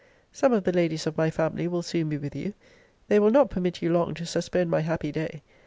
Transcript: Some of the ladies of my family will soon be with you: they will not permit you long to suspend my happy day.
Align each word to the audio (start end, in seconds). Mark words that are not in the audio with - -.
Some 0.31 0.51
of 0.51 0.63
the 0.63 0.71
ladies 0.71 1.05
of 1.05 1.15
my 1.15 1.29
family 1.29 1.67
will 1.67 1.83
soon 1.83 2.09
be 2.09 2.17
with 2.17 2.35
you: 2.35 2.55
they 3.07 3.19
will 3.19 3.29
not 3.29 3.51
permit 3.51 3.83
you 3.83 3.93
long 3.93 4.15
to 4.15 4.25
suspend 4.25 4.71
my 4.71 4.81
happy 4.81 5.11
day. 5.11 5.43